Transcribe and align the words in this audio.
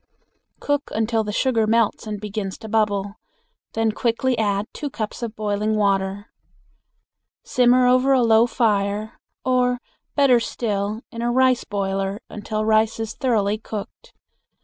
Cook 0.59 0.89
until 0.95 1.23
the 1.23 1.31
sugar 1.31 1.67
melts 1.67 2.07
and 2.07 2.19
begins 2.19 2.57
to 2.57 2.67
bubble; 2.67 3.17
then 3.73 3.91
quickly 3.91 4.35
add 4.35 4.65
two 4.73 4.89
cups 4.89 5.21
of 5.21 5.35
boiling 5.35 5.75
water. 5.75 6.31
Simmer 7.43 7.85
over 7.87 8.11
a 8.15 8.23
slow 8.23 8.47
fire, 8.47 9.19
or, 9.45 9.79
better 10.15 10.39
still, 10.39 11.01
in 11.11 11.21
a 11.21 11.31
rice 11.31 11.65
boiler 11.65 12.19
until 12.31 12.65
rice 12.65 12.99
is 12.99 13.13
thoroughly 13.13 13.59
cooked. 13.59 14.15